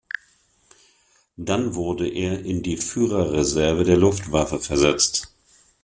Dann 1.37 1.75
wurde 1.75 2.07
er 2.09 2.43
in 2.43 2.63
die 2.63 2.77
Führerreserve 2.77 3.83
der 3.83 3.97
Luftwaffe 3.97 4.59
versetzt. 4.59 5.31